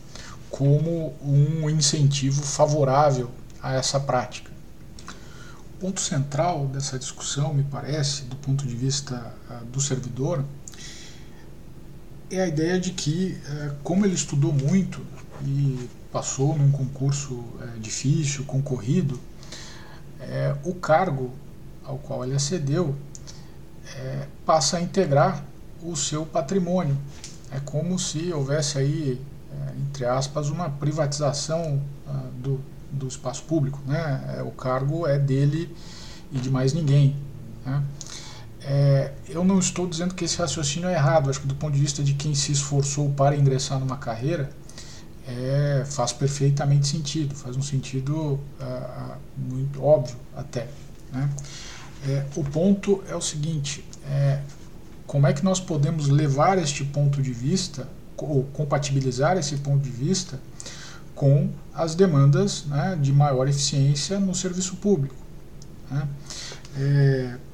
como 0.50 1.14
um 1.22 1.70
incentivo 1.70 2.42
favorável 2.42 3.30
a 3.62 3.74
essa 3.74 4.00
prática 4.00 4.50
ponto 5.80 6.02
central 6.02 6.68
dessa 6.68 7.00
discussão, 7.00 7.54
me 7.54 7.64
parece, 7.64 8.24
do 8.24 8.36
ponto 8.36 8.68
de 8.68 8.76
vista 8.76 9.34
uh, 9.50 9.66
do 9.66 9.80
servidor, 9.80 10.44
é 12.32 12.42
a 12.42 12.48
ideia 12.48 12.80
de 12.80 12.92
que, 12.92 13.38
uh, 13.48 13.76
como 13.84 14.06
ele 14.06 14.16
estudou 14.16 14.54
muito 14.54 15.02
e 15.44 15.90
passou 16.12 16.58
num 16.58 16.72
concurso 16.72 17.34
uh, 17.34 17.80
difícil, 17.80 18.44
concorrido, 18.46 19.20
eh, 20.22 20.54
o 20.66 20.74
cargo 20.74 21.32
ao 21.84 21.98
qual 21.98 22.26
ele 22.26 22.36
acedeu 22.36 22.94
passa 24.46 24.78
a 24.78 24.82
integrar 24.82 25.44
o 25.82 25.96
seu 25.96 26.26
patrimônio. 26.26 26.98
É 27.52 27.60
como 27.60 27.98
se 27.98 28.32
houvesse 28.32 28.78
aí, 28.78 29.20
entre 29.78 30.06
aspas, 30.06 30.50
uma 30.50 30.70
privatização 30.70 31.82
do, 32.36 32.60
do 32.92 33.08
espaço 33.08 33.44
público. 33.44 33.80
Né? 33.86 34.36
É, 34.38 34.44
o 34.44 34.52
cargo 34.52 35.08
é 35.08 35.18
dele 35.18 35.74
e 36.32 36.38
de 36.38 36.50
mais 36.50 36.74
ninguém. 36.74 37.16
Né? 37.66 37.84
É, 38.72 39.12
eu 39.28 39.44
não 39.44 39.58
estou 39.58 39.88
dizendo 39.88 40.14
que 40.14 40.24
esse 40.24 40.38
raciocínio 40.38 40.88
é 40.88 40.94
errado, 40.94 41.28
acho 41.28 41.42
que 41.42 41.48
do 41.48 41.56
ponto 41.56 41.74
de 41.74 41.80
vista 41.80 42.04
de 42.04 42.14
quem 42.14 42.36
se 42.36 42.52
esforçou 42.52 43.10
para 43.10 43.36
ingressar 43.36 43.80
numa 43.80 43.98
carreira, 43.98 44.52
é, 45.28 45.84
faz 45.88 46.14
perfeitamente 46.14 46.88
sentido, 46.88 47.34
faz 47.34 47.58
um 47.58 47.64
sentido 47.64 48.40
ah, 48.60 48.66
ah 48.66 49.18
muito 49.36 49.84
óbvio 49.84 50.16
até. 50.36 50.68
Né? 51.12 51.28
É, 52.08 52.26
o 52.36 52.44
ponto 52.44 53.04
é 53.10 53.16
o 53.16 53.22
seguinte: 53.22 53.84
é, 54.08 54.40
como 55.08 55.26
é 55.26 55.34
que 55.34 55.44
nós 55.44 55.60
podemos 55.60 56.08
levar 56.08 56.60
este 56.60 56.86
ponto 56.86 57.24
de 57.24 57.34
vista, 57.34 57.90
ou 58.18 58.44
compatibilizar 58.54 59.36
esse 59.36 59.58
ponto 59.58 59.82
de 59.82 59.90
vista, 59.90 60.40
com 61.16 61.50
as 61.74 61.96
demandas 61.96 62.66
né, 62.66 62.96
de 63.02 63.12
maior 63.12 63.48
eficiência 63.48 64.20
no 64.20 64.36
serviço 64.36 64.76
público. 64.76 65.16
Né. 65.90 66.08
É, 66.78 67.49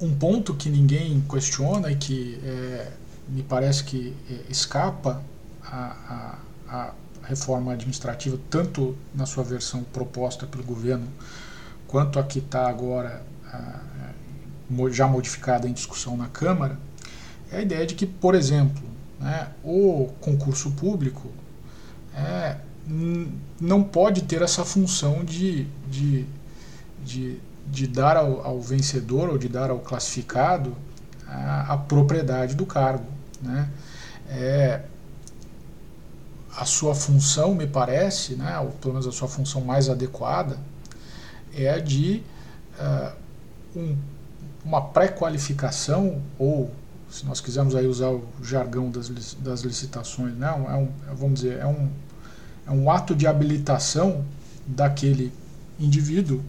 um 0.00 0.14
ponto 0.14 0.54
que 0.54 0.68
ninguém 0.68 1.20
questiona 1.28 1.90
e 1.90 1.96
que 1.96 2.40
é, 2.44 2.92
me 3.28 3.42
parece 3.42 3.84
que 3.84 4.14
é, 4.30 4.50
escapa 4.50 5.22
à, 5.62 6.38
reforma 7.22 7.72
administrativa, 7.74 8.38
tanto 8.48 8.96
na 9.14 9.26
sua 9.26 9.44
versão 9.44 9.82
proposta 9.82 10.46
pelo 10.46 10.64
governo 10.64 11.06
quanto 11.86 12.18
a 12.18 12.22
que 12.22 12.38
está 12.38 12.68
agora 12.68 13.22
já 14.90 15.06
modificada 15.06 15.68
em 15.68 15.72
discussão 15.72 16.16
na 16.16 16.28
Câmara, 16.28 16.78
é 17.50 17.58
a 17.58 17.62
ideia 17.62 17.86
de 17.86 17.94
que, 17.94 18.06
por 18.06 18.34
exemplo, 18.34 18.82
né, 19.20 19.48
o 19.62 20.10
concurso 20.20 20.70
público 20.72 21.28
é, 22.14 22.56
não 23.60 23.82
pode 23.82 24.22
ter 24.22 24.42
essa 24.42 24.64
função 24.64 25.24
de, 25.24 25.66
de, 25.90 26.26
de, 27.04 27.40
de 27.70 27.86
dar 27.86 28.16
ao, 28.16 28.44
ao, 28.44 28.60
vencedor 28.60 29.28
ou 29.28 29.38
de 29.38 29.48
dar 29.48 29.70
ao 29.70 29.78
classificado 29.78 30.74
a, 31.26 31.74
a 31.74 31.76
propriedade 31.76 32.54
do 32.54 32.64
cargo. 32.64 33.06
Né? 33.42 33.68
É, 34.28 34.82
a 36.56 36.64
sua 36.64 36.94
função, 36.94 37.54
me 37.54 37.66
parece, 37.66 38.34
né, 38.34 38.58
ou 38.58 38.70
pelo 38.70 38.94
menos 38.94 39.06
a 39.06 39.12
sua 39.12 39.28
função 39.28 39.60
mais 39.60 39.88
adequada, 39.88 40.58
é 41.54 41.70
a 41.70 41.78
de 41.78 42.22
uh, 42.80 43.12
um, 43.76 43.96
uma 44.64 44.82
pré-qualificação, 44.82 46.20
ou 46.36 46.72
se 47.08 47.24
nós 47.24 47.40
quisermos 47.40 47.76
aí 47.76 47.86
usar 47.86 48.10
o 48.10 48.24
jargão 48.42 48.90
das, 48.90 49.08
das 49.34 49.60
licitações, 49.60 50.34
né, 50.34 50.48
é 50.48 50.74
um, 50.74 50.88
vamos 51.14 51.40
dizer, 51.40 51.58
é 51.58 51.66
um, 51.66 51.88
é 52.66 52.72
um 52.72 52.90
ato 52.90 53.14
de 53.14 53.26
habilitação 53.28 54.24
daquele 54.66 55.32
indivíduo 55.78 56.42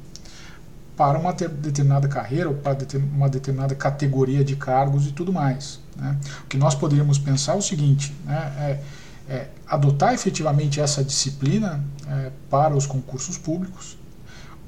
para 0.99 1.17
uma 1.17 1.31
determinada 1.31 2.09
carreira 2.09 2.49
ou 2.49 2.55
para 2.55 2.77
uma 3.15 3.29
determinada 3.29 3.73
categoria 3.73 4.43
de 4.43 4.57
cargos 4.57 5.07
e 5.07 5.13
tudo 5.13 5.31
mais. 5.31 5.79
Né? 5.95 6.17
O 6.43 6.47
que 6.47 6.57
nós 6.57 6.75
poderíamos 6.75 7.17
pensar 7.17 7.53
é 7.53 7.55
o 7.55 7.61
seguinte: 7.61 8.13
né, 8.25 8.81
é, 9.29 9.33
é 9.33 9.47
adotar 9.65 10.13
efetivamente 10.13 10.81
essa 10.81 11.01
disciplina 11.01 11.81
é, 12.05 12.31
para 12.49 12.75
os 12.75 12.85
concursos 12.85 13.37
públicos, 13.37 13.97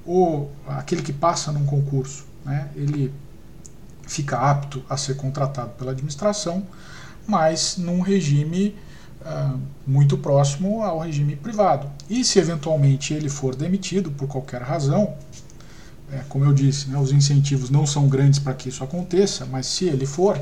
ou 0.06 0.50
aquele 0.66 1.02
que 1.02 1.12
passa 1.12 1.52
num 1.52 1.66
concurso, 1.66 2.26
né, 2.46 2.70
ele 2.78 3.14
fica 4.08 4.38
apto 4.38 4.82
a 4.90 4.96
ser 4.96 5.16
contratado 5.16 5.72
pela 5.72 5.92
administração, 5.92 6.66
mas 7.28 7.76
num 7.76 8.00
regime 8.00 8.78
uh, 9.22 9.60
muito 9.86 10.18
próximo 10.18 10.82
ao 10.82 11.00
regime 11.00 11.36
privado. 11.36 11.90
E 12.10 12.24
se 12.24 12.40
eventualmente 12.40 13.14
ele 13.14 13.30
for 13.30 13.54
demitido 13.54 14.12
por 14.12 14.28
qualquer 14.28 14.62
razão, 14.62 15.16
é, 16.12 16.24
como 16.28 16.46
eu 16.46 16.54
disse, 16.54 16.90
né, 16.90 16.98
os 16.98 17.12
incentivos 17.12 17.70
não 17.70 17.88
são 17.88 18.08
grandes 18.08 18.40
para 18.40 18.54
que 18.54 18.70
isso 18.70 18.84
aconteça, 18.84 19.46
mas 19.46 19.66
se 19.66 19.86
ele 19.86 20.06
for, 20.06 20.40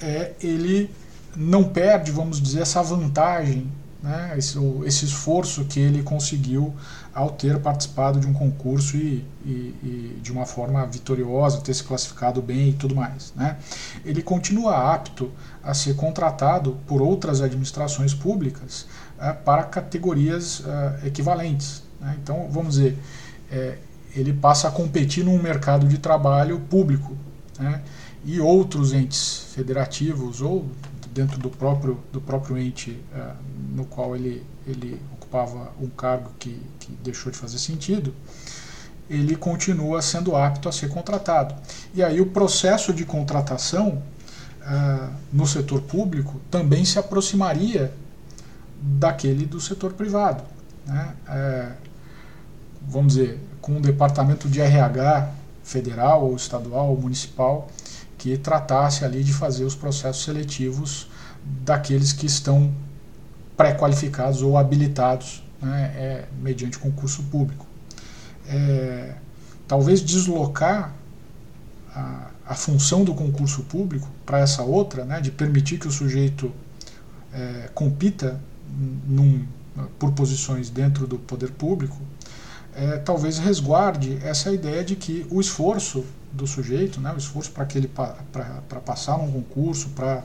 é, 0.00 0.32
ele 0.40 0.90
não 1.36 1.64
perde, 1.64 2.10
vamos 2.10 2.40
dizer, 2.40 2.62
essa 2.62 2.82
vantagem, 2.82 3.70
né, 4.02 4.34
esse, 4.36 4.58
esse 4.84 5.04
esforço 5.04 5.64
que 5.64 5.78
ele 5.78 6.02
conseguiu 6.02 6.74
ao 7.14 7.30
ter 7.30 7.58
participado 7.60 8.20
de 8.20 8.26
um 8.26 8.32
concurso 8.32 8.96
e, 8.96 9.24
e, 9.44 9.48
e, 9.48 10.20
de 10.22 10.30
uma 10.30 10.44
forma 10.44 10.84
vitoriosa, 10.84 11.60
ter 11.60 11.72
se 11.72 11.82
classificado 11.82 12.42
bem 12.42 12.70
e 12.70 12.72
tudo 12.74 12.94
mais. 12.94 13.32
Né? 13.34 13.56
Ele 14.04 14.22
continua 14.22 14.92
apto 14.92 15.30
a 15.62 15.72
ser 15.72 15.96
contratado 15.96 16.76
por 16.86 17.00
outras 17.00 17.40
administrações 17.40 18.12
públicas 18.12 18.86
é, 19.18 19.32
para 19.32 19.62
categorias 19.62 20.62
é, 20.66 21.06
equivalentes. 21.06 21.82
Né? 22.00 22.16
Então, 22.22 22.48
vamos 22.50 22.74
dizer, 22.74 22.98
é, 23.50 23.78
ele 24.16 24.32
passa 24.32 24.68
a 24.68 24.70
competir 24.70 25.24
num 25.24 25.40
mercado 25.40 25.86
de 25.86 25.98
trabalho 25.98 26.58
público. 26.58 27.16
Né? 27.58 27.82
E 28.24 28.40
outros 28.40 28.92
entes 28.92 29.46
federativos 29.54 30.40
ou 30.40 30.66
dentro 31.12 31.38
do 31.38 31.48
próprio, 31.48 31.98
do 32.12 32.20
próprio 32.20 32.58
ente 32.58 33.02
uh, 33.14 33.34
no 33.74 33.84
qual 33.84 34.16
ele, 34.16 34.44
ele 34.66 35.00
ocupava 35.12 35.72
um 35.80 35.88
cargo 35.88 36.30
que, 36.38 36.60
que 36.78 36.92
deixou 37.02 37.30
de 37.30 37.38
fazer 37.38 37.58
sentido, 37.58 38.14
ele 39.08 39.36
continua 39.36 40.02
sendo 40.02 40.34
apto 40.34 40.68
a 40.68 40.72
ser 40.72 40.88
contratado. 40.88 41.54
E 41.94 42.02
aí 42.02 42.20
o 42.20 42.26
processo 42.26 42.92
de 42.92 43.04
contratação 43.04 44.02
uh, 44.62 45.10
no 45.32 45.46
setor 45.46 45.80
público 45.82 46.40
também 46.50 46.84
se 46.84 46.98
aproximaria 46.98 47.92
daquele 48.80 49.46
do 49.46 49.60
setor 49.60 49.92
privado. 49.92 50.42
Né? 50.84 51.14
Uh, 51.28 51.72
vamos 52.88 53.14
dizer, 53.14 53.40
com 53.66 53.72
um 53.72 53.80
departamento 53.80 54.48
de 54.48 54.60
RH 54.60 55.28
federal 55.64 56.24
ou 56.24 56.36
estadual 56.36 56.90
ou 56.90 56.96
municipal 56.96 57.66
que 58.16 58.38
tratasse 58.38 59.04
ali 59.04 59.24
de 59.24 59.32
fazer 59.32 59.64
os 59.64 59.74
processos 59.74 60.22
seletivos 60.22 61.08
daqueles 61.64 62.12
que 62.12 62.26
estão 62.26 62.72
pré-qualificados 63.56 64.40
ou 64.40 64.56
habilitados 64.56 65.42
né, 65.60 65.92
é, 65.96 66.24
mediante 66.40 66.78
concurso 66.78 67.24
público. 67.24 67.66
É, 68.48 69.16
talvez 69.66 70.00
deslocar 70.00 70.94
a, 71.92 72.30
a, 72.46 72.54
função 72.54 73.02
do 73.02 73.14
concurso 73.14 73.64
público 73.64 74.08
para 74.24 74.38
essa 74.38 74.62
outra, 74.62 75.04
né, 75.04 75.20
de 75.20 75.32
permitir 75.32 75.80
que 75.80 75.88
o 75.88 75.90
sujeito 75.90 76.52
é, 77.32 77.68
compita 77.74 78.40
num, 79.08 79.44
por 79.98 80.12
posições 80.12 80.70
dentro 80.70 81.04
do 81.08 81.18
poder 81.18 81.50
público, 81.50 82.00
é, 82.76 82.98
talvez 82.98 83.38
resguarde 83.38 84.18
essa 84.22 84.52
ideia 84.52 84.84
de 84.84 84.94
que 84.94 85.26
o 85.30 85.40
esforço 85.40 86.04
do 86.30 86.46
sujeito, 86.46 87.00
né, 87.00 87.12
o 87.12 87.18
esforço 87.18 87.50
para 87.50 87.64
que 87.64 87.78
ele 87.78 87.88
para 87.88 88.80
passar 88.84 89.16
num 89.18 89.32
concurso, 89.32 89.88
para 89.90 90.22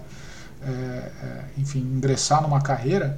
é, 0.61 0.69
é, 0.69 1.43
enfim 1.57 1.79
ingressar 1.79 2.41
numa 2.41 2.61
carreira, 2.61 3.17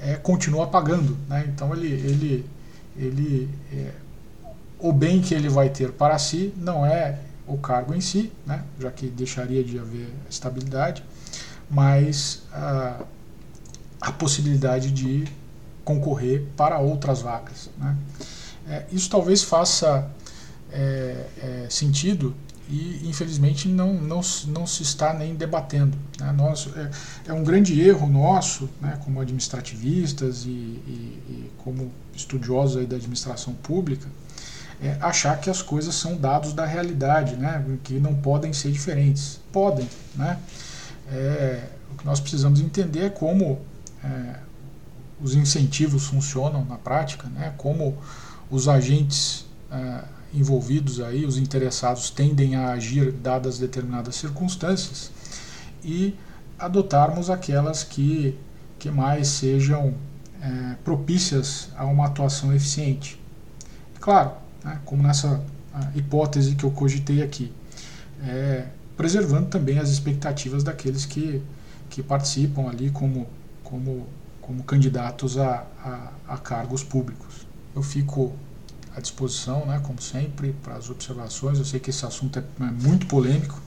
é, 0.00 0.16
continua 0.16 0.66
pagando. 0.66 1.16
Né? 1.28 1.44
Então 1.48 1.72
ele, 1.72 1.86
ele, 1.86 2.46
ele 2.96 3.48
é, 3.72 3.92
o 4.78 4.92
bem 4.92 5.22
que 5.22 5.32
ele 5.32 5.48
vai 5.48 5.70
ter 5.70 5.92
para 5.92 6.18
si 6.18 6.52
não 6.56 6.84
é 6.84 7.20
o 7.46 7.56
cargo 7.56 7.94
em 7.94 8.00
si, 8.00 8.32
né? 8.44 8.64
já 8.80 8.90
que 8.90 9.06
deixaria 9.06 9.62
de 9.62 9.78
haver 9.78 10.08
estabilidade, 10.28 11.04
mas 11.70 12.42
a, 12.52 12.96
a 14.00 14.12
possibilidade 14.12 14.90
de 14.90 15.24
concorrer 15.84 16.44
para 16.56 16.78
outras 16.78 17.22
vagas. 17.22 17.70
Né? 17.78 17.96
É, 18.68 18.84
isso 18.92 19.10
talvez 19.10 19.42
faça 19.42 20.10
é, 20.72 21.26
é, 21.38 21.66
sentido 21.68 22.34
e 22.68 23.06
infelizmente 23.06 23.68
não, 23.68 23.92
não, 23.92 24.20
não 24.48 24.66
se 24.66 24.82
está 24.82 25.12
nem 25.12 25.34
debatendo. 25.34 25.96
Né? 26.18 26.32
Nós, 26.32 26.68
é, 26.74 26.90
é, 27.30 27.32
um 27.32 27.44
grande 27.44 27.80
erro 27.80 28.06
nosso, 28.06 28.68
né, 28.80 28.98
como 29.04 29.20
administrativistas 29.20 30.44
e, 30.44 30.48
e, 30.48 31.22
e 31.28 31.52
como 31.58 31.92
estudiosos 32.14 32.86
da 32.86 32.96
administração 32.96 33.52
pública, 33.54 34.08
é 34.82 34.96
achar 35.00 35.38
que 35.40 35.48
as 35.50 35.62
coisas 35.62 35.94
são 35.94 36.16
dados 36.16 36.52
da 36.52 36.64
realidade, 36.64 37.36
né, 37.36 37.64
que 37.84 37.94
não 37.94 38.14
podem 38.14 38.52
ser 38.52 38.72
diferentes. 38.72 39.38
Podem. 39.52 39.88
Né? 40.14 40.38
É, 41.10 41.68
o 41.92 41.96
que 41.98 42.06
nós 42.06 42.20
precisamos 42.20 42.60
entender 42.60 43.04
é 43.04 43.10
como 43.10 43.60
é, 44.02 44.36
os 45.20 45.34
incentivos 45.34 46.06
funcionam 46.06 46.64
na 46.64 46.76
prática, 46.76 47.28
né, 47.28 47.52
como 47.56 47.96
os 48.52 48.68
agentes 48.68 49.46
ah, 49.70 50.04
envolvidos 50.34 51.00
aí, 51.00 51.24
os 51.24 51.38
interessados, 51.38 52.10
tendem 52.10 52.54
a 52.54 52.72
agir 52.72 53.10
dadas 53.10 53.58
determinadas 53.58 54.14
circunstâncias 54.16 55.10
e 55.82 56.14
adotarmos 56.58 57.30
aquelas 57.30 57.82
que, 57.82 58.38
que 58.78 58.90
mais 58.90 59.28
sejam 59.28 59.94
é, 60.40 60.76
propícias 60.84 61.70
a 61.76 61.86
uma 61.86 62.06
atuação 62.06 62.54
eficiente. 62.54 63.18
Claro, 64.00 64.32
né, 64.62 64.78
como 64.84 65.02
nessa 65.02 65.42
hipótese 65.94 66.54
que 66.54 66.64
eu 66.64 66.70
cogitei 66.70 67.22
aqui, 67.22 67.50
é, 68.22 68.66
preservando 68.96 69.48
também 69.48 69.78
as 69.78 69.88
expectativas 69.88 70.62
daqueles 70.62 71.06
que, 71.06 71.42
que 71.88 72.02
participam 72.02 72.68
ali 72.68 72.90
como, 72.90 73.26
como, 73.64 74.06
como 74.42 74.62
candidatos 74.62 75.38
a, 75.38 75.64
a, 75.82 76.12
a 76.34 76.38
cargos 76.38 76.84
públicos 76.84 77.51
eu 77.74 77.82
fico 77.82 78.32
à 78.94 79.00
disposição, 79.00 79.66
né, 79.66 79.80
como 79.84 80.00
sempre, 80.00 80.54
para 80.62 80.74
as 80.74 80.90
observações. 80.90 81.58
Eu 81.58 81.64
sei 81.64 81.80
que 81.80 81.90
esse 81.90 82.04
assunto 82.04 82.38
é, 82.38 82.42
é 82.60 82.70
muito 82.70 83.06
polêmico, 83.06 83.60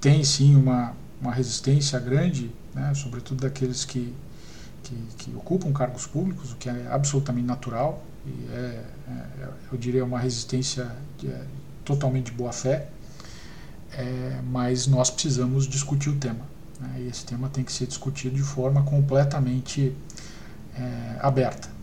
tem 0.00 0.22
sim 0.24 0.54
uma, 0.56 0.92
uma 1.20 1.32
resistência 1.32 1.98
grande, 1.98 2.50
né, 2.74 2.92
sobretudo 2.94 3.42
daqueles 3.42 3.84
que, 3.84 4.14
que, 4.82 4.94
que, 5.18 5.34
ocupam 5.36 5.72
cargos 5.72 6.06
públicos, 6.06 6.52
o 6.52 6.56
que 6.56 6.68
é 6.68 6.88
absolutamente 6.90 7.46
natural, 7.46 8.04
e 8.26 8.52
é, 8.52 8.84
é 9.08 9.48
eu 9.72 9.78
diria, 9.78 10.04
uma 10.04 10.18
resistência 10.18 10.90
de, 11.18 11.28
é, 11.28 11.44
totalmente 11.84 12.26
de 12.26 12.32
boa 12.32 12.52
fé, 12.52 12.88
é, 13.92 14.40
mas 14.50 14.86
nós 14.86 15.08
precisamos 15.08 15.66
discutir 15.66 16.10
o 16.10 16.16
tema. 16.16 16.44
Né, 16.80 17.02
e 17.02 17.08
esse 17.08 17.24
tema 17.24 17.48
tem 17.48 17.62
que 17.62 17.72
ser 17.72 17.86
discutido 17.86 18.34
de 18.34 18.42
forma 18.42 18.82
completamente 18.82 19.94
é, 20.76 21.18
aberta. 21.20 21.73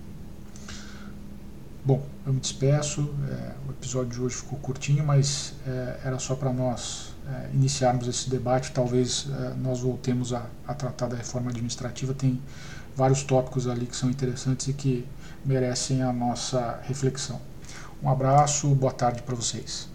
Bom, 1.83 2.05
eu 2.27 2.33
me 2.33 2.39
despeço. 2.39 3.09
É, 3.27 3.53
o 3.67 3.71
episódio 3.71 4.11
de 4.11 4.21
hoje 4.21 4.35
ficou 4.35 4.59
curtinho, 4.59 5.03
mas 5.03 5.55
é, 5.65 6.01
era 6.05 6.19
só 6.19 6.35
para 6.35 6.53
nós 6.53 7.15
é, 7.27 7.49
iniciarmos 7.55 8.07
esse 8.07 8.29
debate. 8.29 8.71
Talvez 8.71 9.27
é, 9.31 9.53
nós 9.55 9.79
voltemos 9.79 10.31
a, 10.31 10.45
a, 10.67 10.75
tratar 10.75 11.07
da 11.07 11.15
reforma 11.15 11.49
administrativa. 11.49 12.13
Tem 12.13 12.39
vários 12.95 13.23
tópicos 13.23 13.67
ali 13.67 13.87
que 13.87 13.95
são 13.95 14.11
interessantes 14.11 14.67
e 14.67 14.73
que 14.73 15.07
merecem 15.43 16.03
a 16.03 16.13
nossa 16.13 16.79
reflexão. 16.83 17.41
Um 18.03 18.09
abraço, 18.09 18.67
boa 18.75 18.93
tarde 18.93 19.23
para 19.23 19.33
vocês. 19.33 19.90